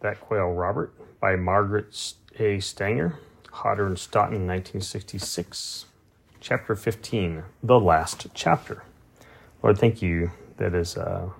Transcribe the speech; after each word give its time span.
That 0.00 0.20
Quail 0.20 0.52
Robert 0.52 0.92
by 1.20 1.36
Margaret 1.36 2.14
A. 2.38 2.60
Stanger, 2.60 3.18
Hodder 3.50 3.86
and 3.86 3.98
Stoughton, 3.98 4.46
1966. 4.46 5.86
Chapter 6.40 6.76
15, 6.76 7.44
the 7.62 7.80
last 7.80 8.26
chapter. 8.34 8.82
Lord, 9.62 9.78
thank 9.78 10.02
you 10.02 10.30
that 10.58 10.74
as 10.74 10.98
uh, 10.98 11.30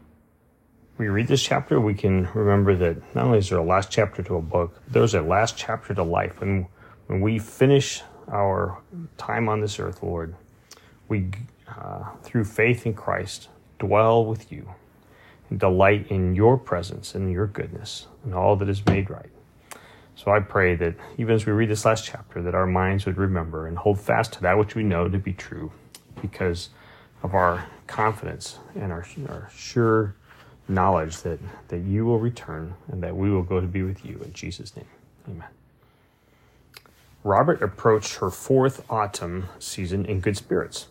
we 0.96 1.08
read 1.08 1.28
this 1.28 1.42
chapter, 1.42 1.78
we 1.78 1.94
can 1.94 2.28
remember 2.32 2.74
that 2.76 3.14
not 3.14 3.26
only 3.26 3.38
is 3.38 3.50
there 3.50 3.58
a 3.58 3.64
last 3.64 3.90
chapter 3.90 4.22
to 4.22 4.36
a 4.36 4.42
book, 4.42 4.80
there's 4.88 5.14
a 5.14 5.20
last 5.20 5.56
chapter 5.56 5.92
to 5.92 6.02
life. 6.02 6.40
When, 6.40 6.66
when 7.08 7.20
we 7.20 7.38
finish 7.38 8.02
our 8.32 8.80
time 9.18 9.48
on 9.48 9.60
this 9.60 9.78
earth, 9.78 10.02
Lord, 10.02 10.34
we, 11.08 11.30
uh, 11.68 12.10
through 12.22 12.44
faith 12.44 12.86
in 12.86 12.94
Christ, 12.94 13.48
dwell 13.78 14.24
with 14.24 14.50
you 14.50 14.66
and 14.66 14.83
delight 15.58 16.06
in 16.10 16.34
your 16.34 16.58
presence 16.58 17.14
and 17.14 17.30
your 17.32 17.46
goodness 17.46 18.06
and 18.24 18.34
all 18.34 18.56
that 18.56 18.68
is 18.68 18.84
made 18.86 19.10
right. 19.10 19.30
So 20.16 20.30
I 20.30 20.40
pray 20.40 20.76
that 20.76 20.94
even 21.18 21.34
as 21.34 21.44
we 21.44 21.52
read 21.52 21.68
this 21.68 21.84
last 21.84 22.04
chapter, 22.04 22.40
that 22.42 22.54
our 22.54 22.66
minds 22.66 23.04
would 23.06 23.16
remember 23.16 23.66
and 23.66 23.76
hold 23.76 24.00
fast 24.00 24.32
to 24.34 24.42
that 24.42 24.56
which 24.56 24.74
we 24.74 24.82
know 24.82 25.08
to 25.08 25.18
be 25.18 25.32
true 25.32 25.72
because 26.22 26.70
of 27.22 27.34
our 27.34 27.66
confidence 27.86 28.58
and 28.74 28.92
our, 28.92 29.04
our 29.28 29.50
sure 29.54 30.14
knowledge 30.68 31.18
that, 31.22 31.38
that 31.68 31.80
you 31.80 32.06
will 32.06 32.18
return 32.18 32.74
and 32.88 33.02
that 33.02 33.16
we 33.16 33.30
will 33.30 33.42
go 33.42 33.60
to 33.60 33.66
be 33.66 33.82
with 33.82 34.04
you. 34.04 34.20
In 34.24 34.32
Jesus' 34.32 34.74
name, 34.76 34.86
amen. 35.28 35.48
Robert 37.22 37.62
approached 37.62 38.16
her 38.16 38.30
fourth 38.30 38.84
autumn 38.90 39.48
season 39.58 40.04
in 40.06 40.20
good 40.20 40.36
spirits. 40.36 40.88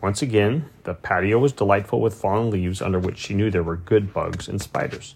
Once 0.00 0.22
again, 0.22 0.68
the 0.84 0.94
patio 0.94 1.38
was 1.38 1.52
delightful 1.52 2.00
with 2.00 2.14
fallen 2.14 2.50
leaves 2.50 2.82
under 2.82 2.98
which 2.98 3.18
she 3.18 3.34
knew 3.34 3.50
there 3.50 3.62
were 3.62 3.76
good 3.76 4.12
bugs 4.12 4.48
and 4.48 4.60
spiders. 4.60 5.14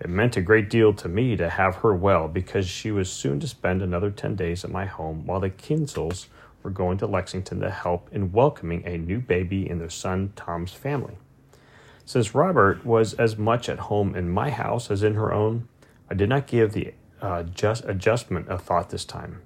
It 0.00 0.10
meant 0.10 0.36
a 0.36 0.42
great 0.42 0.68
deal 0.68 0.92
to 0.94 1.08
me 1.08 1.36
to 1.36 1.48
have 1.48 1.76
her 1.76 1.94
well 1.94 2.28
because 2.28 2.66
she 2.68 2.90
was 2.90 3.10
soon 3.10 3.40
to 3.40 3.48
spend 3.48 3.80
another 3.80 4.10
10 4.10 4.34
days 4.34 4.64
at 4.64 4.70
my 4.70 4.86
home 4.86 5.26
while 5.26 5.40
the 5.40 5.50
Kienzles 5.50 6.26
were 6.62 6.70
going 6.70 6.98
to 6.98 7.06
Lexington 7.06 7.60
to 7.60 7.70
help 7.70 8.08
in 8.10 8.32
welcoming 8.32 8.82
a 8.84 8.98
new 8.98 9.20
baby 9.20 9.68
in 9.68 9.78
their 9.78 9.90
son 9.90 10.32
Tom's 10.34 10.72
family. 10.72 11.16
Since 12.04 12.34
Robert 12.34 12.84
was 12.84 13.14
as 13.14 13.38
much 13.38 13.68
at 13.68 13.78
home 13.78 14.14
in 14.14 14.28
my 14.28 14.50
house 14.50 14.90
as 14.90 15.02
in 15.02 15.14
her 15.14 15.32
own, 15.32 15.68
I 16.10 16.14
did 16.14 16.28
not 16.28 16.46
give 16.46 16.72
the 16.72 16.92
uh, 17.22 17.44
just 17.44 17.84
adjustment 17.84 18.50
a 18.50 18.58
thought 18.58 18.90
this 18.90 19.04
time. 19.04 19.40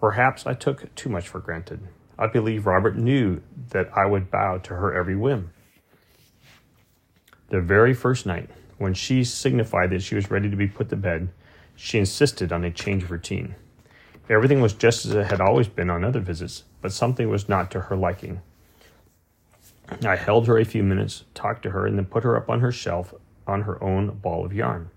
Perhaps 0.00 0.46
I 0.46 0.54
took 0.54 0.92
too 0.96 1.08
much 1.08 1.28
for 1.28 1.38
granted. 1.38 1.80
I 2.18 2.26
believe 2.26 2.66
Robert 2.66 2.96
knew 2.96 3.42
that 3.70 3.90
I 3.96 4.06
would 4.06 4.30
bow 4.30 4.58
to 4.58 4.74
her 4.74 4.94
every 4.94 5.16
whim. 5.16 5.50
The 7.48 7.60
very 7.60 7.94
first 7.94 8.26
night, 8.26 8.50
when 8.78 8.94
she 8.94 9.24
signified 9.24 9.90
that 9.90 10.02
she 10.02 10.14
was 10.14 10.30
ready 10.30 10.50
to 10.50 10.56
be 10.56 10.66
put 10.66 10.88
to 10.90 10.96
bed, 10.96 11.28
she 11.74 11.98
insisted 11.98 12.52
on 12.52 12.64
a 12.64 12.70
change 12.70 13.02
of 13.02 13.10
routine. 13.10 13.54
Everything 14.28 14.60
was 14.60 14.72
just 14.72 15.04
as 15.04 15.12
it 15.12 15.26
had 15.26 15.40
always 15.40 15.68
been 15.68 15.90
on 15.90 16.04
other 16.04 16.20
visits, 16.20 16.64
but 16.80 16.92
something 16.92 17.28
was 17.28 17.48
not 17.48 17.70
to 17.70 17.80
her 17.80 17.96
liking. 17.96 18.40
I 20.04 20.16
held 20.16 20.46
her 20.46 20.58
a 20.58 20.64
few 20.64 20.82
minutes, 20.82 21.24
talked 21.34 21.62
to 21.64 21.70
her, 21.70 21.86
and 21.86 21.98
then 21.98 22.06
put 22.06 22.24
her 22.24 22.36
up 22.36 22.48
on 22.48 22.60
her 22.60 22.72
shelf 22.72 23.12
on 23.46 23.62
her 23.62 23.82
own 23.82 24.18
ball 24.18 24.44
of 24.44 24.52
yarn. 24.52 24.90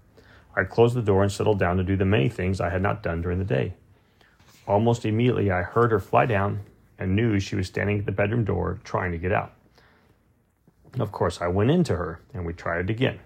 I 0.55 0.63
closed 0.63 0.95
the 0.95 1.01
door 1.01 1.23
and 1.23 1.31
settled 1.31 1.59
down 1.59 1.77
to 1.77 1.83
do 1.83 1.97
the 1.97 2.05
many 2.05 2.29
things 2.29 2.61
I 2.61 2.69
had 2.69 2.81
not 2.81 3.03
done 3.03 3.21
during 3.21 3.39
the 3.39 3.45
day. 3.45 3.73
Almost 4.67 5.05
immediately, 5.05 5.51
I 5.51 5.63
heard 5.63 5.91
her 5.91 5.99
fly 5.99 6.25
down 6.25 6.61
and 6.97 7.15
knew 7.15 7.39
she 7.39 7.55
was 7.55 7.67
standing 7.67 7.99
at 7.99 8.05
the 8.05 8.11
bedroom 8.11 8.43
door 8.43 8.79
trying 8.83 9.11
to 9.11 9.17
get 9.17 9.31
out. 9.31 9.53
Of 10.99 11.11
course, 11.11 11.41
I 11.41 11.47
went 11.47 11.71
in 11.71 11.83
to 11.85 11.95
her 11.95 12.21
and 12.33 12.45
we 12.45 12.53
tried 12.53 12.89
again. 12.89 13.19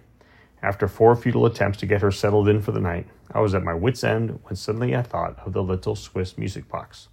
After 0.62 0.88
four 0.88 1.16
futile 1.16 1.46
attempts 1.46 1.78
to 1.80 1.86
get 1.86 2.02
her 2.02 2.12
settled 2.12 2.50
in 2.50 2.62
for 2.62 2.72
the 2.72 2.82
night, 2.82 3.08
I 3.32 3.40
was 3.40 3.54
at 3.54 3.64
my 3.64 3.74
wits' 3.74 4.04
end 4.04 4.40
when 4.44 4.56
suddenly 4.56 4.96
I 4.96 5.04
thought 5.04 5.40
of 5.46 5.54
the 5.54 5.64
little 5.64 5.96
Swiss 5.96 6.38
music 6.38 6.68
box. 6.68 7.08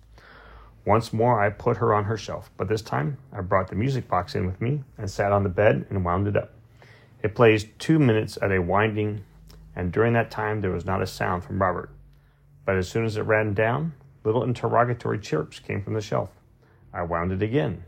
Once 0.84 1.12
more, 1.12 1.40
I 1.40 1.50
put 1.50 1.76
her 1.76 1.92
on 1.92 2.04
her 2.04 2.16
shelf, 2.16 2.50
but 2.56 2.68
this 2.68 2.82
time 2.82 3.18
I 3.32 3.40
brought 3.40 3.68
the 3.68 3.76
music 3.76 4.08
box 4.08 4.34
in 4.34 4.46
with 4.46 4.60
me 4.60 4.82
and 4.96 5.10
sat 5.10 5.32
on 5.32 5.42
the 5.42 5.48
bed 5.48 5.86
and 5.90 6.04
wound 6.04 6.26
it 6.26 6.36
up. 6.36 6.52
It 7.22 7.34
plays 7.34 7.66
two 7.78 7.98
minutes 7.98 8.38
at 8.40 8.52
a 8.52 8.62
winding, 8.62 9.24
and 9.74 9.92
during 9.92 10.12
that 10.14 10.30
time 10.30 10.60
there 10.60 10.70
was 10.70 10.84
not 10.84 11.02
a 11.02 11.06
sound 11.06 11.44
from 11.44 11.60
Robert. 11.60 11.90
But 12.64 12.76
as 12.76 12.88
soon 12.88 13.04
as 13.04 13.16
it 13.16 13.22
ran 13.22 13.52
down, 13.52 13.94
little 14.24 14.44
interrogatory 14.44 15.18
chirps 15.18 15.58
came 15.58 15.82
from 15.82 15.94
the 15.94 16.00
shelf. 16.00 16.30
I 16.96 17.02
wound 17.02 17.30
it 17.30 17.42
again. 17.42 17.84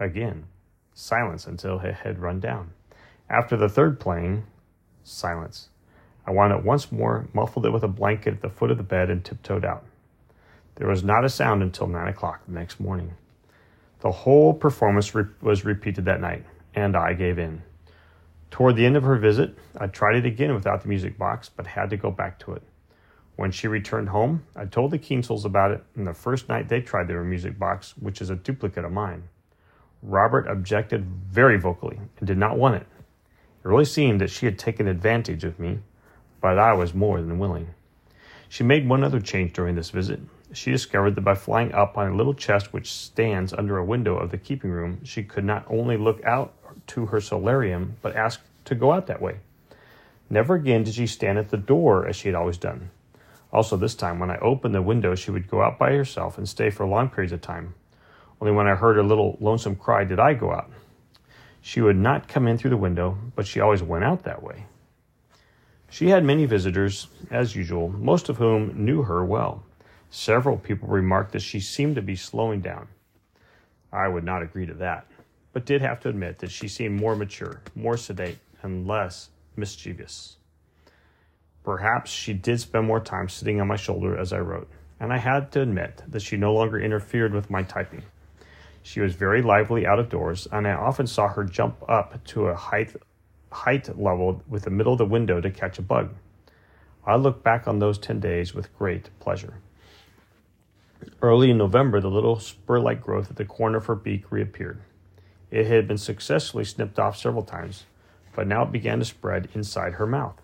Again. 0.00 0.46
Silence 0.94 1.46
until 1.46 1.78
it 1.78 1.94
had 1.94 2.18
run 2.18 2.40
down. 2.40 2.72
After 3.28 3.56
the 3.56 3.68
third 3.68 4.00
playing, 4.00 4.42
silence. 5.04 5.68
I 6.26 6.32
wound 6.32 6.52
it 6.52 6.64
once 6.64 6.90
more, 6.90 7.28
muffled 7.32 7.66
it 7.66 7.70
with 7.70 7.84
a 7.84 7.88
blanket 7.88 8.34
at 8.34 8.42
the 8.42 8.50
foot 8.50 8.72
of 8.72 8.78
the 8.78 8.82
bed, 8.82 9.10
and 9.10 9.24
tiptoed 9.24 9.64
out. 9.64 9.84
There 10.74 10.88
was 10.88 11.04
not 11.04 11.24
a 11.24 11.28
sound 11.28 11.62
until 11.62 11.86
nine 11.86 12.08
o'clock 12.08 12.40
the 12.48 12.52
next 12.52 12.80
morning. 12.80 13.12
The 14.00 14.10
whole 14.10 14.54
performance 14.54 15.14
re- 15.14 15.26
was 15.40 15.64
repeated 15.64 16.06
that 16.06 16.20
night, 16.20 16.44
and 16.74 16.96
I 16.96 17.12
gave 17.12 17.38
in. 17.38 17.62
Toward 18.50 18.74
the 18.74 18.86
end 18.86 18.96
of 18.96 19.04
her 19.04 19.18
visit, 19.18 19.56
I 19.78 19.86
tried 19.86 20.16
it 20.16 20.26
again 20.26 20.52
without 20.52 20.82
the 20.82 20.88
music 20.88 21.16
box, 21.16 21.48
but 21.48 21.68
had 21.68 21.90
to 21.90 21.96
go 21.96 22.10
back 22.10 22.40
to 22.40 22.54
it. 22.54 22.62
When 23.40 23.52
she 23.52 23.68
returned 23.68 24.10
home, 24.10 24.44
I 24.54 24.66
told 24.66 24.90
the 24.90 24.98
Kienzles 24.98 25.46
about 25.46 25.70
it, 25.70 25.82
and 25.96 26.06
the 26.06 26.12
first 26.12 26.50
night 26.50 26.68
they 26.68 26.82
tried 26.82 27.08
their 27.08 27.24
music 27.24 27.58
box, 27.58 27.94
which 27.96 28.20
is 28.20 28.28
a 28.28 28.36
duplicate 28.36 28.84
of 28.84 28.92
mine. 28.92 29.30
Robert 30.02 30.46
objected 30.46 31.06
very 31.06 31.58
vocally 31.58 31.98
and 32.18 32.26
did 32.26 32.36
not 32.36 32.58
want 32.58 32.74
it. 32.74 32.86
It 33.00 33.66
really 33.66 33.86
seemed 33.86 34.20
that 34.20 34.28
she 34.28 34.44
had 34.44 34.58
taken 34.58 34.86
advantage 34.86 35.42
of 35.42 35.58
me, 35.58 35.78
but 36.42 36.58
I 36.58 36.74
was 36.74 36.92
more 36.92 37.22
than 37.22 37.38
willing. 37.38 37.68
She 38.50 38.62
made 38.62 38.86
one 38.86 39.02
other 39.02 39.20
change 39.20 39.54
during 39.54 39.74
this 39.74 39.88
visit. 39.88 40.20
She 40.52 40.70
discovered 40.70 41.14
that 41.14 41.22
by 41.22 41.34
flying 41.34 41.72
up 41.72 41.96
on 41.96 42.08
a 42.08 42.16
little 42.16 42.34
chest 42.34 42.74
which 42.74 42.92
stands 42.92 43.54
under 43.54 43.78
a 43.78 43.84
window 43.86 44.18
of 44.18 44.32
the 44.32 44.36
keeping 44.36 44.70
room, 44.70 45.02
she 45.02 45.22
could 45.22 45.46
not 45.46 45.64
only 45.66 45.96
look 45.96 46.22
out 46.26 46.52
to 46.88 47.06
her 47.06 47.22
solarium, 47.22 47.96
but 48.02 48.14
ask 48.14 48.42
to 48.66 48.74
go 48.74 48.92
out 48.92 49.06
that 49.06 49.22
way. 49.22 49.38
Never 50.28 50.56
again 50.56 50.84
did 50.84 50.92
she 50.92 51.06
stand 51.06 51.38
at 51.38 51.48
the 51.48 51.56
door 51.56 52.06
as 52.06 52.16
she 52.16 52.28
had 52.28 52.34
always 52.34 52.58
done. 52.58 52.90
Also, 53.52 53.76
this 53.76 53.94
time, 53.94 54.18
when 54.18 54.30
I 54.30 54.38
opened 54.38 54.74
the 54.74 54.82
window, 54.82 55.14
she 55.14 55.30
would 55.30 55.50
go 55.50 55.62
out 55.62 55.78
by 55.78 55.92
herself 55.92 56.38
and 56.38 56.48
stay 56.48 56.70
for 56.70 56.86
long 56.86 57.08
periods 57.08 57.32
of 57.32 57.40
time. 57.40 57.74
Only 58.40 58.54
when 58.54 58.68
I 58.68 58.74
heard 58.74 58.96
her 58.96 59.02
little 59.02 59.36
lonesome 59.40 59.76
cry 59.76 60.04
did 60.04 60.20
I 60.20 60.34
go 60.34 60.52
out. 60.52 60.70
She 61.60 61.80
would 61.80 61.96
not 61.96 62.28
come 62.28 62.46
in 62.46 62.56
through 62.56 62.70
the 62.70 62.76
window, 62.76 63.18
but 63.34 63.46
she 63.46 63.60
always 63.60 63.82
went 63.82 64.04
out 64.04 64.22
that 64.24 64.42
way. 64.42 64.66
She 65.90 66.08
had 66.08 66.24
many 66.24 66.46
visitors, 66.46 67.08
as 67.30 67.56
usual, 67.56 67.88
most 67.88 68.28
of 68.28 68.36
whom 68.36 68.84
knew 68.84 69.02
her 69.02 69.24
well. 69.24 69.64
Several 70.08 70.56
people 70.56 70.88
remarked 70.88 71.32
that 71.32 71.42
she 71.42 71.60
seemed 71.60 71.96
to 71.96 72.02
be 72.02 72.16
slowing 72.16 72.60
down. 72.60 72.88
I 73.92 74.06
would 74.06 74.24
not 74.24 74.42
agree 74.42 74.66
to 74.66 74.74
that, 74.74 75.06
but 75.52 75.66
did 75.66 75.82
have 75.82 76.00
to 76.00 76.08
admit 76.08 76.38
that 76.38 76.50
she 76.50 76.68
seemed 76.68 77.00
more 77.00 77.16
mature, 77.16 77.60
more 77.74 77.96
sedate, 77.96 78.38
and 78.62 78.86
less 78.86 79.30
mischievous. 79.56 80.36
Perhaps 81.64 82.10
she 82.10 82.32
did 82.32 82.60
spend 82.60 82.86
more 82.86 83.00
time 83.00 83.28
sitting 83.28 83.60
on 83.60 83.68
my 83.68 83.76
shoulder 83.76 84.16
as 84.16 84.32
I 84.32 84.38
wrote, 84.38 84.68
and 84.98 85.12
I 85.12 85.18
had 85.18 85.52
to 85.52 85.60
admit 85.60 86.02
that 86.08 86.22
she 86.22 86.36
no 86.36 86.54
longer 86.54 86.80
interfered 86.80 87.34
with 87.34 87.50
my 87.50 87.62
typing. 87.62 88.02
She 88.82 89.00
was 89.00 89.14
very 89.14 89.42
lively 89.42 89.86
out 89.86 89.98
of 89.98 90.08
doors, 90.08 90.48
and 90.50 90.66
I 90.66 90.72
often 90.72 91.06
saw 91.06 91.28
her 91.28 91.44
jump 91.44 91.76
up 91.88 92.24
to 92.28 92.46
a 92.46 92.54
height, 92.54 92.96
height 93.52 93.98
level 93.98 94.42
with 94.48 94.62
the 94.62 94.70
middle 94.70 94.92
of 94.92 94.98
the 94.98 95.04
window 95.04 95.40
to 95.40 95.50
catch 95.50 95.78
a 95.78 95.82
bug. 95.82 96.14
I 97.06 97.16
look 97.16 97.42
back 97.42 97.68
on 97.68 97.78
those 97.78 97.98
10 97.98 98.20
days 98.20 98.54
with 98.54 98.76
great 98.78 99.10
pleasure. 99.20 99.54
Early 101.22 101.50
in 101.50 101.58
November, 101.58 102.00
the 102.00 102.10
little 102.10 102.38
spur 102.38 102.78
like 102.78 103.02
growth 103.02 103.30
at 103.30 103.36
the 103.36 103.44
corner 103.44 103.78
of 103.78 103.86
her 103.86 103.94
beak 103.94 104.30
reappeared. 104.30 104.80
It 105.50 105.66
had 105.66 105.88
been 105.88 105.98
successfully 105.98 106.64
snipped 106.64 106.98
off 106.98 107.16
several 107.16 107.42
times, 107.42 107.84
but 108.34 108.46
now 108.46 108.62
it 108.62 108.72
began 108.72 108.98
to 108.98 109.04
spread 109.04 109.48
inside 109.54 109.94
her 109.94 110.06
mouth. 110.06 110.40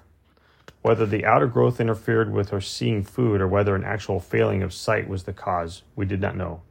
Whether 0.87 1.05
the 1.05 1.25
outer 1.25 1.49
growth 1.49 1.81
interfered 1.81 2.31
with 2.31 2.51
her 2.51 2.61
seeing 2.61 3.03
food 3.03 3.41
or 3.41 3.49
whether 3.49 3.75
an 3.75 3.83
actual 3.83 4.21
failing 4.21 4.63
of 4.63 4.73
sight 4.73 5.09
was 5.09 5.25
the 5.25 5.33
cause, 5.33 5.83
we 5.97 6.07
did 6.07 6.21
not 6.21 6.37
know, 6.37 6.63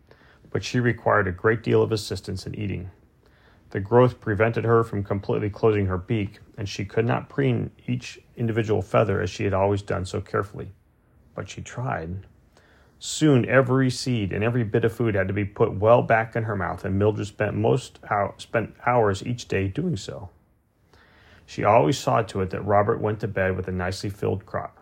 but 0.52 0.64
she 0.64 0.80
required 0.80 1.28
a 1.28 1.34
great 1.34 1.62
deal 1.62 1.82
of 1.82 1.92
assistance 1.92 2.48
in 2.48 2.56
eating. 2.56 2.92
The 3.72 3.82
growth 3.82 4.22
prevented 4.22 4.64
her 4.64 4.86
from 4.86 5.04
completely 5.04 5.50
closing 5.50 5.88
her 5.88 5.98
beak, 5.98 6.40
and 6.58 6.70
she 6.70 6.86
could 6.86 7.04
not 7.06 7.28
preen 7.28 7.72
each 7.88 8.18
individual 8.38 8.82
feather 8.82 9.20
as 9.20 9.30
she 9.30 9.44
had 9.44 9.54
always 9.54 9.82
done 9.82 10.06
so 10.06 10.22
carefully. 10.22 10.72
But 11.36 11.50
she 11.50 11.62
tried. 11.62 12.26
Soon 12.98 13.46
every 13.50 13.90
seed 13.90 14.32
and 14.32 14.46
every 14.46 14.64
bit 14.64 14.86
of 14.86 14.94
food 14.94 15.16
had 15.16 15.28
to 15.28 15.34
be 15.34 15.44
put 15.44 15.74
well 15.74 16.02
back 16.02 16.38
in 16.38 16.44
her 16.44 16.56
mouth, 16.56 16.86
and 16.86 16.98
Mildred 16.98 17.28
spent 17.28 17.54
most 17.54 18.00
spent 18.38 18.76
hours 18.86 19.26
each 19.26 19.50
day 19.50 19.68
doing 19.68 19.98
so. 19.98 20.30
She 21.46 21.64
always 21.64 21.98
saw 21.98 22.22
to 22.22 22.42
it 22.42 22.50
that 22.50 22.66
Robert 22.66 23.00
went 23.00 23.20
to 23.20 23.28
bed 23.28 23.56
with 23.56 23.68
a 23.68 23.72
nicely 23.72 24.10
filled 24.10 24.46
crop. 24.46 24.80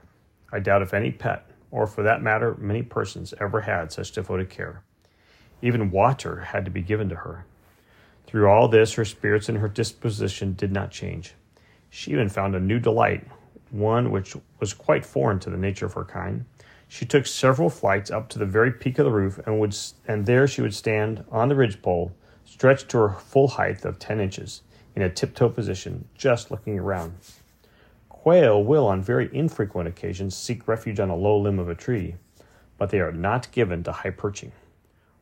I 0.51 0.60
doubt 0.60 0.81
if 0.81 0.94
any 0.94 1.12
pet, 1.12 1.50
or 1.71 1.88
for 1.88 2.04
that 2.04 2.21
matter, 2.21 2.56
many 2.57 2.83
persons, 2.83 3.33
ever 3.39 3.62
had 3.62 3.92
such 3.92 4.12
devoted 4.12 4.50
care. 4.50 4.83
Even 5.62 5.92
water 5.92 6.42
had 6.42 6.65
to 6.65 6.71
be 6.71 6.81
given 6.81 7.10
to 7.10 7.15
her. 7.15 7.45
Through 8.27 8.48
all 8.48 8.68
this, 8.68 8.94
her 8.94 9.06
spirits 9.06 9.50
and 9.50 9.57
her 9.57 9.68
disposition 9.68 10.54
did 10.54 10.71
not 10.71 10.92
change. 10.92 11.33
She 11.89 12.12
even 12.12 12.30
found 12.30 12.56
a 12.56 12.60
new 12.60 12.80
delight 12.80 13.27
one 13.74 14.12
which 14.12 14.36
was 14.59 14.74
quite 14.74 15.06
foreign 15.06 15.39
to 15.39 15.50
the 15.50 15.57
nature 15.57 15.88
of 15.88 15.94
her 15.94 16.06
kind. 16.06 16.45
She 16.88 17.06
took 17.06 17.25
several 17.25 17.69
flights 17.69 18.12
up 18.12 18.30
to 18.30 18.39
the 18.39 18.45
very 18.45 18.71
peak 18.71 19.00
of 19.00 19.06
the 19.06 19.12
roof, 19.12 19.39
and 19.45 19.59
would 19.59 19.75
and 20.07 20.25
there 20.25 20.48
she 20.48 20.62
would 20.62 20.75
stand 20.75 21.25
on 21.31 21.50
the 21.50 21.56
ridgepole, 21.56 22.12
stretched 22.45 22.89
to 22.89 23.00
her 23.00 23.09
full 23.09 23.48
height 23.48 23.83
of 23.83 23.98
ten 23.98 24.19
inches, 24.19 24.62
in 24.95 25.01
a 25.01 25.10
tiptoe 25.10 25.50
position, 25.50 26.07
just 26.16 26.51
looking 26.51 26.80
around. 26.80 27.16
Quail 28.10 28.63
will, 28.63 28.88
on 28.88 29.01
very 29.01 29.30
infrequent 29.36 29.88
occasions, 29.88 30.36
seek 30.36 30.68
refuge 30.68 31.00
on 31.00 31.10
a 31.10 31.16
low 31.16 31.38
limb 31.38 31.60
of 31.60 31.69
a 31.69 31.75
tree, 31.75 32.16
but 32.78 32.90
they 32.90 33.00
are 33.00 33.12
not 33.12 33.51
given 33.51 33.84
to 33.84 33.92
high 33.92 34.10
perching. 34.12 34.51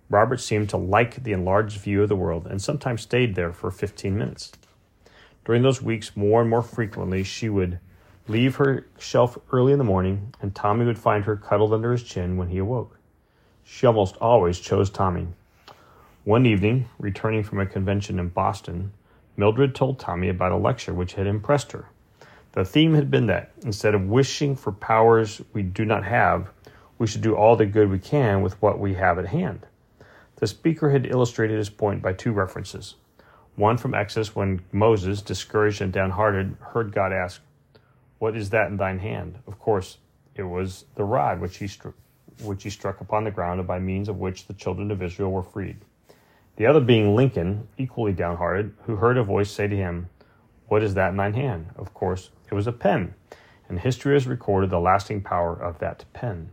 Robert 0.09 0.41
seemed 0.41 0.69
to 0.69 0.77
like 0.77 1.23
the 1.23 1.31
enlarged 1.31 1.79
view 1.79 2.03
of 2.03 2.09
the 2.09 2.15
world 2.15 2.45
and 2.45 2.61
sometimes 2.61 3.01
stayed 3.01 3.35
there 3.35 3.53
for 3.53 3.71
15 3.71 4.17
minutes. 4.17 4.51
During 5.45 5.63
those 5.63 5.81
weeks, 5.81 6.15
more 6.15 6.41
and 6.41 6.49
more 6.49 6.61
frequently, 6.61 7.23
she 7.23 7.49
would 7.49 7.79
leave 8.27 8.57
her 8.57 8.85
shelf 8.99 9.37
early 9.51 9.71
in 9.71 9.79
the 9.79 9.83
morning, 9.83 10.33
and 10.41 10.53
Tommy 10.53 10.85
would 10.85 10.99
find 10.99 11.25
her 11.25 11.35
cuddled 11.35 11.73
under 11.73 11.91
his 11.91 12.03
chin 12.03 12.37
when 12.37 12.49
he 12.49 12.57
awoke. 12.59 12.99
She 13.63 13.87
almost 13.87 14.17
always 14.17 14.59
chose 14.59 14.89
Tommy. 14.89 15.27
One 16.23 16.45
evening, 16.45 16.87
returning 16.99 17.43
from 17.43 17.59
a 17.59 17.65
convention 17.65 18.19
in 18.19 18.29
Boston, 18.29 18.91
Mildred 19.37 19.73
told 19.73 19.99
Tommy 19.99 20.29
about 20.29 20.51
a 20.51 20.57
lecture 20.57 20.93
which 20.93 21.13
had 21.13 21.27
impressed 21.27 21.71
her. 21.71 21.85
The 22.53 22.65
theme 22.65 22.95
had 22.95 23.09
been 23.09 23.27
that 23.27 23.51
instead 23.63 23.95
of 23.95 24.09
wishing 24.09 24.55
for 24.55 24.71
powers 24.71 25.41
we 25.53 25.63
do 25.63 25.85
not 25.85 26.03
have, 26.03 26.49
we 26.97 27.07
should 27.07 27.21
do 27.21 27.35
all 27.35 27.55
the 27.55 27.65
good 27.65 27.89
we 27.89 27.99
can 27.99 28.41
with 28.41 28.61
what 28.61 28.77
we 28.77 28.95
have 28.95 29.17
at 29.17 29.27
hand. 29.27 29.65
The 30.35 30.47
speaker 30.47 30.89
had 30.91 31.05
illustrated 31.05 31.57
his 31.57 31.69
point 31.69 32.01
by 32.01 32.13
two 32.13 32.33
references. 32.33 32.95
One 33.55 33.77
from 33.77 33.93
Exodus 33.93 34.35
when 34.35 34.61
Moses, 34.71 35.21
discouraged 35.21 35.81
and 35.81 35.93
downhearted, 35.93 36.57
heard 36.59 36.91
God 36.91 37.13
ask, 37.13 37.41
What 38.19 38.35
is 38.35 38.49
that 38.49 38.67
in 38.67 38.77
thine 38.77 38.99
hand? 38.99 39.39
Of 39.47 39.59
course, 39.59 39.97
it 40.35 40.43
was 40.43 40.85
the 40.95 41.03
rod 41.03 41.39
which 41.39 41.57
he, 41.57 41.65
stru- 41.65 41.93
which 42.43 42.63
he 42.63 42.69
struck 42.69 43.01
upon 43.01 43.23
the 43.23 43.31
ground 43.31 43.59
and 43.59 43.67
by 43.67 43.79
means 43.79 44.09
of 44.09 44.19
which 44.19 44.47
the 44.47 44.53
children 44.53 44.91
of 44.91 45.01
Israel 45.01 45.31
were 45.31 45.43
freed. 45.43 45.77
The 46.57 46.65
other 46.65 46.81
being 46.81 47.15
Lincoln, 47.15 47.67
equally 47.77 48.13
downhearted, 48.13 48.73
who 48.83 48.97
heard 48.97 49.17
a 49.17 49.23
voice 49.23 49.49
say 49.49 49.67
to 49.67 49.75
him, 49.75 50.09
What 50.67 50.83
is 50.83 50.93
that 50.95 51.09
in 51.09 51.17
thine 51.17 51.33
hand? 51.33 51.67
Of 51.75 51.93
course, 51.93 52.29
it 52.49 52.53
was 52.53 52.67
a 52.67 52.71
pen, 52.71 53.13
and 53.69 53.79
history 53.79 54.13
has 54.13 54.27
recorded 54.27 54.69
the 54.69 54.79
lasting 54.79 55.21
power 55.21 55.55
of 55.55 55.79
that 55.79 56.05
pen. 56.13 56.51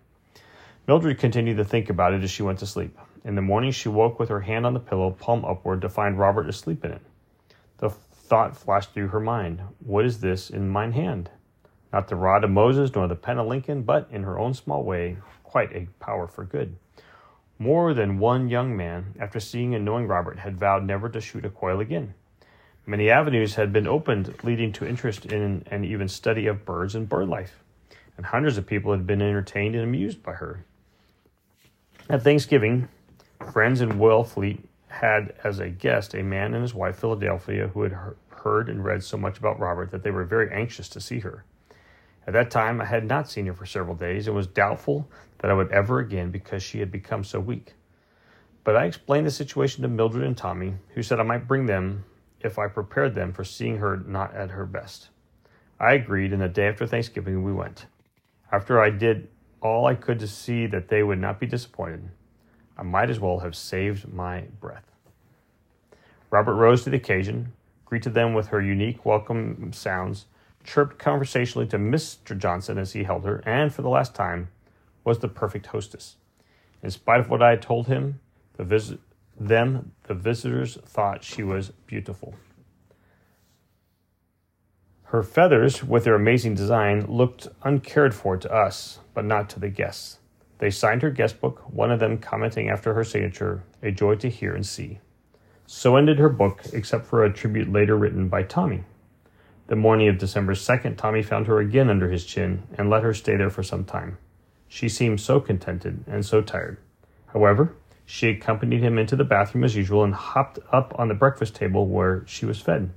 Mildred 0.87 1.19
continued 1.19 1.57
to 1.57 1.65
think 1.65 1.91
about 1.91 2.15
it 2.15 2.23
as 2.23 2.31
she 2.31 2.43
went 2.43 2.61
to 2.61 2.67
sleep. 2.67 2.97
In 3.25 3.35
the 3.35 3.43
morning, 3.43 3.73
she 3.73 3.89
woke 3.89 4.19
with 4.19 4.29
her 4.29 4.41
hand 4.41 4.65
on 4.65 4.73
the 4.73 4.81
pillow, 4.81 5.11
palm 5.11 5.45
upward, 5.45 5.83
to 5.83 5.89
find 5.89 6.19
Robert 6.19 6.49
asleep 6.49 6.85
in 6.85 6.93
it. 6.93 7.03
The 7.79 7.91
thought 7.91 8.57
flashed 8.57 8.95
through 8.95 9.09
her 9.09 9.21
mind 9.21 9.61
What 9.85 10.05
is 10.05 10.21
this 10.21 10.49
in 10.49 10.69
mine 10.69 10.93
hand? 10.93 11.31
Not 11.93 12.09
the 12.09 12.17
rod 12.17 12.45
of 12.45 12.51
Moses, 12.51 12.95
nor 12.95 13.09
the 13.09 13.17
pen 13.17 13.39
of 13.39 13.47
Lincoln, 13.47 13.83
but, 13.83 14.09
in 14.11 14.23
her 14.23 14.39
own 14.39 14.55
small 14.55 14.85
way, 14.85 15.19
quite 15.43 15.73
a 15.75 15.89
power 15.99 16.27
for 16.27 16.45
good. 16.45 16.77
More 17.59 17.93
than 17.93 18.19
one 18.19 18.49
young 18.49 18.77
man, 18.77 19.15
after 19.19 19.41
seeing 19.41 19.75
and 19.75 19.85
knowing 19.85 20.07
Robert, 20.07 20.39
had 20.39 20.57
vowed 20.57 20.85
never 20.85 21.09
to 21.09 21.21
shoot 21.21 21.45
a 21.45 21.51
quail 21.51 21.81
again. 21.81 22.15
Many 22.87 23.11
avenues 23.11 23.57
had 23.57 23.73
been 23.73 23.87
opened 23.87 24.35
leading 24.45 24.73
to 24.75 24.87
interest 24.87 25.27
in 25.27 25.65
and 25.71 25.85
even 25.85 26.09
study 26.09 26.47
of 26.47 26.65
birds 26.65 26.95
and 26.95 27.09
bird 27.09 27.29
life, 27.29 27.63
and 28.17 28.27
hundreds 28.27 28.57
of 28.57 28.67
people 28.67 28.93
had 28.93 29.07
been 29.07 29.21
entertained 29.21 29.75
and 29.75 29.85
amused 29.85 30.23
by 30.23 30.35
her. 30.35 30.65
At 32.09 32.23
Thanksgiving, 32.23 32.89
Friends 33.53 33.81
in 33.81 33.99
Wellfleet 33.99 34.61
had 34.89 35.35
as 35.45 35.59
a 35.59 35.69
guest 35.69 36.15
a 36.15 36.23
man 36.23 36.55
and 36.55 36.63
his 36.63 36.75
wife, 36.75 36.97
Philadelphia, 36.97 37.69
who 37.69 37.83
had 37.83 37.97
heard 38.31 38.69
and 38.69 38.85
read 38.85 39.03
so 39.05 39.17
much 39.17 39.39
about 39.39 39.59
Robert 39.59 39.91
that 39.91 40.03
they 40.03 40.11
were 40.11 40.25
very 40.25 40.51
anxious 40.53 40.89
to 40.91 41.01
see 41.01 41.21
her. 41.21 41.45
At 42.29 42.35
that 42.35 42.51
time, 42.51 42.79
I 42.83 42.85
had 42.85 43.07
not 43.07 43.31
seen 43.31 43.47
her 43.47 43.55
for 43.55 43.65
several 43.65 43.97
days 43.97 44.27
and 44.27 44.37
was 44.37 44.47
doubtful 44.47 45.11
that 45.39 45.51
I 45.51 45.55
would 45.55 45.73
ever 45.73 45.99
again 45.99 46.31
because 46.31 46.63
she 46.63 46.79
had 46.79 46.93
become 46.93 47.25
so 47.25 47.41
weak. 47.41 47.73
But 48.65 48.77
I 48.77 48.85
explained 48.85 49.27
the 49.27 49.31
situation 49.31 49.81
to 49.81 49.89
Mildred 49.89 50.25
and 50.25 50.37
Tommy, 50.37 50.75
who 50.91 51.03
said 51.03 51.21
I 51.21 51.23
might 51.23 51.49
bring 51.49 51.65
them 51.65 52.05
if 52.43 52.59
I 52.59 52.69
prepared 52.69 53.15
them 53.15 53.33
for 53.33 53.45
seeing 53.45 53.79
her 53.79 53.97
not 53.97 54.35
at 54.35 54.51
her 54.51 54.67
best. 54.67 55.09
I 55.81 55.95
agreed, 55.95 56.35
and 56.35 56.43
the 56.43 56.49
day 56.49 56.69
after 56.69 56.87
Thanksgiving 56.87 57.45
we 57.45 57.53
went. 57.55 57.87
After 58.53 58.79
I 58.79 58.91
did 58.91 59.29
all 59.63 59.87
I 59.87 59.95
could 59.95 60.19
to 60.19 60.29
see 60.29 60.67
that 60.67 60.89
they 60.89 61.03
would 61.03 61.19
not 61.19 61.41
be 61.41 61.47
disappointed, 61.47 62.11
I 62.77 62.83
might 62.83 63.09
as 63.09 63.19
well 63.19 63.39
have 63.39 63.57
saved 63.57 64.13
my 64.13 64.43
breath. 64.61 64.85
Robert 66.29 66.57
rose 66.57 66.85
to 66.85 66.91
the 66.91 66.99
occasion, 66.99 67.55
greeted 67.87 68.13
them 68.13 68.35
with 68.35 68.49
her 68.49 68.61
unique 68.61 69.07
welcome 69.07 69.73
sounds, 69.73 70.27
chirped 70.65 70.99
conversationally 70.99 71.67
to 71.69 71.79
Mr. 71.79 72.37
Johnson 72.37 72.79
as 72.79 72.93
he 72.93 73.05
held 73.05 73.25
her, 73.25 73.43
and 73.47 73.73
for 73.73 73.83
the 73.83 73.89
last 73.89 74.15
time 74.15 74.49
was 75.05 75.19
the 75.19 75.29
perfect 75.29 75.67
hostess. 75.67 76.17
In 76.83 76.91
spite 76.91 77.21
of 77.21 77.29
what 77.29 77.43
I 77.43 77.51
had 77.51 77.63
told 77.63 77.87
him, 77.87 78.21
the 78.57 78.99
them 79.39 79.93
the 80.05 80.15
visitors 80.15 80.77
thought 80.85 81.25
she 81.25 81.43
was 81.43 81.73
beautiful. 81.87 82.35
Her 85.05 85.23
feathers, 85.23 85.83
with 85.83 86.05
their 86.05 86.15
amazing 86.15 86.55
design, 86.55 87.07
looked 87.07 87.49
uncared 87.63 88.15
for 88.15 88.37
to 88.37 88.53
us, 88.53 88.99
but 89.15 89.25
not 89.25 89.49
to 89.51 89.61
the 89.61 89.71
guests. 89.71 90.19
They 90.59 90.71
signed 90.71 91.03
her 91.03 91.11
guest 91.11 91.41
book, 91.41 91.61
one 91.73 91.91
of 91.91 92.01
them 92.01 92.19
commenting 92.19 92.69
after 92.69 92.93
her 92.93 93.05
signature, 93.05 93.63
a 93.83 93.91
joy 93.91 94.17
to 94.17 94.29
hear 94.29 94.55
and 94.55 94.67
see. 94.67 94.99
So 95.67 95.97
ended 95.97 96.19
her 96.19 96.29
book, 96.29 96.63
except 96.73 97.07
for 97.07 97.25
a 97.25 97.33
tribute 97.33 97.73
later 97.73 97.97
written 97.97 98.29
by 98.29 98.43
Tommy. 98.43 98.85
The 99.69 99.77
morning 99.77 100.09
of 100.09 100.17
December 100.17 100.55
2nd, 100.55 100.97
Tommy 100.97 101.23
found 101.23 101.47
her 101.47 101.59
again 101.59 101.91
under 101.91 102.09
his 102.09 102.25
chin 102.25 102.63
and 102.79 102.89
let 102.89 103.03
her 103.03 103.13
stay 103.13 103.37
there 103.37 103.51
for 103.51 103.63
some 103.63 103.85
time. 103.85 104.17
She 104.67 104.89
seemed 104.89 105.21
so 105.21 105.41
contented 105.41 106.05
and 106.07 106.25
so 106.25 106.41
tired. 106.41 106.79
However, 107.35 107.75
she 108.07 108.31
accompanied 108.31 108.81
him 108.81 108.97
into 108.97 109.15
the 109.15 109.25
bathroom 109.25 109.65
as 109.65 109.77
usual 109.77 110.05
and 110.05 110.15
hopped 110.15 110.59
up 110.73 110.99
on 110.99 111.09
the 111.09 111.15
breakfast 111.15 111.55
table 111.55 111.87
where 111.87 112.25
she 112.27 112.47
was 112.47 112.63
fed. 112.63 112.89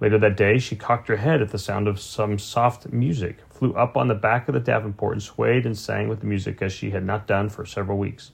Later 0.00 0.16
that 0.18 0.36
day, 0.36 0.58
she 0.58 0.76
cocked 0.76 1.08
her 1.08 1.16
head 1.16 1.42
at 1.42 1.48
the 1.48 1.58
sound 1.58 1.88
of 1.88 1.98
some 1.98 2.38
soft 2.38 2.92
music, 2.92 3.38
flew 3.50 3.72
up 3.72 3.96
on 3.96 4.06
the 4.06 4.14
back 4.14 4.46
of 4.46 4.54
the 4.54 4.60
Davenport, 4.60 5.14
and 5.14 5.22
swayed 5.22 5.66
and 5.66 5.76
sang 5.76 6.06
with 6.06 6.20
the 6.20 6.26
music 6.26 6.62
as 6.62 6.72
she 6.72 6.90
had 6.90 7.04
not 7.04 7.26
done 7.26 7.48
for 7.48 7.66
several 7.66 7.98
weeks. 7.98 8.30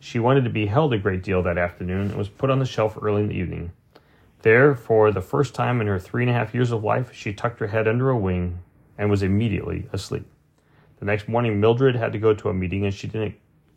She 0.00 0.18
wanted 0.18 0.44
to 0.44 0.50
be 0.50 0.64
held 0.64 0.94
a 0.94 0.98
great 0.98 1.22
deal 1.22 1.42
that 1.42 1.58
afternoon 1.58 2.08
and 2.08 2.16
was 2.16 2.30
put 2.30 2.48
on 2.48 2.58
the 2.58 2.64
shelf 2.64 2.96
early 3.02 3.20
in 3.20 3.28
the 3.28 3.34
evening. 3.34 3.72
There, 4.46 4.76
for 4.76 5.10
the 5.10 5.20
first 5.20 5.56
time 5.56 5.80
in 5.80 5.88
her 5.88 5.98
three 5.98 6.22
and 6.22 6.30
a 6.30 6.32
half 6.32 6.54
years 6.54 6.70
of 6.70 6.84
life, 6.84 7.12
she 7.12 7.32
tucked 7.32 7.58
her 7.58 7.66
head 7.66 7.88
under 7.88 8.10
a 8.10 8.16
wing 8.16 8.60
and 8.96 9.10
was 9.10 9.24
immediately 9.24 9.88
asleep. 9.92 10.24
The 11.00 11.04
next 11.04 11.26
morning, 11.26 11.58
Mildred 11.58 11.96
had 11.96 12.12
to 12.12 12.20
go 12.20 12.32
to 12.32 12.48
a 12.50 12.54
meeting, 12.54 12.84
and 12.84 12.94
she 12.94 13.08
didn't. 13.08 13.34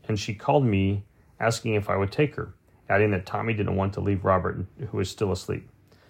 And 0.08 0.20
she 0.20 0.36
called 0.36 0.64
me, 0.64 1.06
asking 1.40 1.74
if 1.74 1.90
I 1.90 1.98
would 1.98 2.12
take 2.12 2.36
her, 2.36 2.54
adding 2.88 3.10
that 3.10 3.26
Tommy 3.26 3.56
didn't 3.56 3.78
want 3.78 3.94
to 3.94 4.00
leave 4.00 4.24
Robert, 4.24 4.64
who 4.92 4.98
was 4.98 5.10
still 5.10 5.32
asleep 5.32 5.68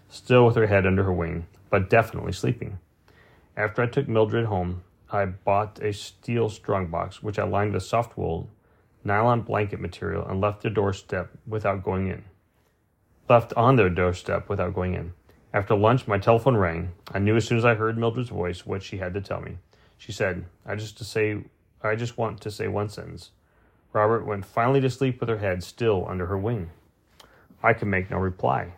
still 0.09 0.45
with 0.45 0.57
her 0.57 0.67
head 0.67 0.85
under 0.85 1.05
her 1.05 1.13
wing, 1.13 1.47
but 1.69 1.89
definitely 1.89 2.33
sleeping. 2.33 2.79
After 3.55 3.81
I 3.81 3.87
took 3.87 4.09
Mildred 4.09 4.47
home, 4.47 4.83
I 5.09 5.23
bought 5.23 5.81
a 5.81 5.93
steel 5.93 6.49
strongbox, 6.49 7.23
which 7.23 7.39
I 7.39 7.45
lined 7.45 7.71
with 7.71 7.83
soft 7.83 8.17
wool, 8.17 8.49
nylon 9.05 9.41
blanket 9.41 9.79
material, 9.79 10.27
and 10.27 10.41
left 10.41 10.63
the 10.63 10.69
doorstep 10.69 11.31
without 11.47 11.81
going 11.81 12.07
in. 12.09 12.25
Left 13.29 13.53
on 13.53 13.75
their 13.75 13.91
doorstep 13.91 14.49
without 14.49 14.73
going 14.73 14.95
in. 14.95 15.13
After 15.53 15.75
lunch, 15.75 16.07
my 16.07 16.17
telephone 16.17 16.57
rang. 16.57 16.93
I 17.13 17.19
knew 17.19 17.35
as 17.35 17.45
soon 17.45 17.59
as 17.59 17.65
I 17.65 17.75
heard 17.75 17.95
Mildred's 17.95 18.29
voice 18.29 18.65
what 18.65 18.81
she 18.81 18.97
had 18.97 19.13
to 19.13 19.21
tell 19.21 19.39
me. 19.39 19.57
She 19.99 20.11
said, 20.11 20.45
"I 20.65 20.73
just 20.73 20.97
to 20.97 21.03
say, 21.03 21.43
I 21.83 21.95
just 21.95 22.17
want 22.17 22.41
to 22.41 22.49
say 22.49 22.67
one 22.67 22.89
sentence." 22.89 23.29
Robert 23.93 24.25
went 24.25 24.45
finally 24.45 24.81
to 24.81 24.89
sleep 24.89 25.19
with 25.19 25.29
her 25.29 25.37
head 25.37 25.63
still 25.63 26.07
under 26.09 26.25
her 26.25 26.39
wing. 26.39 26.71
I 27.61 27.73
could 27.73 27.87
make 27.87 28.09
no 28.09 28.17
reply. 28.17 28.73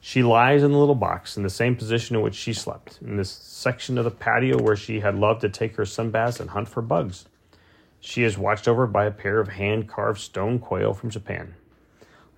She 0.00 0.24
lies 0.24 0.64
in 0.64 0.72
the 0.72 0.78
little 0.78 0.96
box 0.96 1.36
in 1.36 1.44
the 1.44 1.48
same 1.50 1.76
position 1.76 2.16
in 2.16 2.22
which 2.22 2.34
she 2.34 2.52
slept, 2.52 2.98
in 3.00 3.18
this 3.18 3.30
section 3.30 3.98
of 3.98 4.04
the 4.04 4.10
patio 4.10 4.60
where 4.60 4.74
she 4.74 4.98
had 4.98 5.14
loved 5.14 5.42
to 5.42 5.48
take 5.48 5.76
her 5.76 5.84
sunbaths 5.84 6.40
and 6.40 6.50
hunt 6.50 6.68
for 6.68 6.82
bugs. 6.82 7.28
She 8.00 8.24
is 8.24 8.36
watched 8.36 8.66
over 8.66 8.88
by 8.88 9.04
a 9.04 9.12
pair 9.12 9.38
of 9.38 9.50
hand 9.50 9.88
carved 9.88 10.20
stone 10.20 10.58
quail 10.58 10.92
from 10.92 11.10
Japan. 11.10 11.54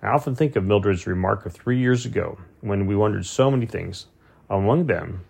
I 0.03 0.09
often 0.09 0.35
think 0.35 0.57
of 0.57 0.65
Mildred's 0.65 1.07
remark 1.07 1.47
of 1.47 1.53
three 1.53 1.79
years 1.79 2.05
ago 2.05 2.39
when 2.61 2.87
we 2.87 2.97
wondered 2.97 3.25
so 3.25 3.51
many 3.51 3.67
things, 3.67 4.07
among 4.51 4.87
them, 4.87 5.25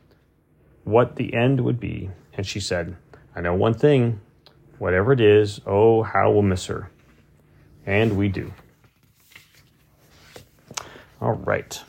what 0.84 1.16
the 1.16 1.34
end 1.34 1.60
would 1.60 1.78
be. 1.78 2.10
And 2.32 2.46
she 2.46 2.58
said, 2.58 2.96
I 3.36 3.42
know 3.42 3.54
one 3.54 3.74
thing, 3.74 4.20
whatever 4.78 5.12
it 5.12 5.20
is, 5.20 5.60
oh, 5.66 6.02
how 6.02 6.30
we'll 6.30 6.42
miss 6.42 6.66
her. 6.66 6.90
And 7.84 8.16
we 8.16 8.28
do. 8.28 8.52
All 11.20 11.34
right 11.34 11.82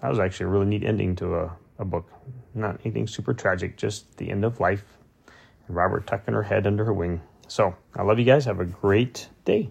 that 0.00 0.08
was 0.08 0.18
actually 0.18 0.46
a 0.46 0.48
really 0.48 0.66
neat 0.66 0.84
ending 0.84 1.14
to 1.16 1.36
a, 1.36 1.56
a 1.78 1.84
book. 1.84 2.10
Not 2.54 2.80
anything 2.84 3.06
super 3.06 3.34
tragic, 3.34 3.76
just 3.76 4.16
the 4.16 4.30
end 4.30 4.44
of 4.44 4.60
life. 4.60 4.84
And 5.66 5.76
Robert 5.76 6.06
tucking 6.06 6.34
her 6.34 6.42
head 6.42 6.66
under 6.66 6.84
her 6.84 6.92
wing. 6.92 7.20
So 7.48 7.74
I 7.94 8.02
love 8.02 8.18
you 8.18 8.24
guys. 8.24 8.44
Have 8.46 8.60
a 8.60 8.64
great 8.64 9.28
day. 9.44 9.70